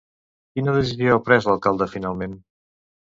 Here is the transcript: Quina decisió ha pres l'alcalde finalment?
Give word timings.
Quina 0.55 0.73
decisió 0.77 1.17
ha 1.17 1.21
pres 1.27 1.49
l'alcalde 1.49 1.89
finalment? 1.93 2.35